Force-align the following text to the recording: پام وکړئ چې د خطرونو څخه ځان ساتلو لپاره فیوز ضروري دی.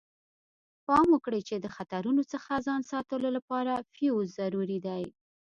پام 0.87 1.07
وکړئ 1.11 1.41
چې 1.49 1.55
د 1.59 1.65
خطرونو 1.75 2.23
څخه 2.33 2.63
ځان 2.67 2.81
ساتلو 2.91 3.29
لپاره 3.37 3.73
فیوز 3.93 4.27
ضروري 4.39 4.79
دی. 4.87 5.03